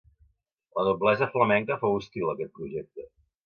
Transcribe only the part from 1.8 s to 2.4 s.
fou hostil a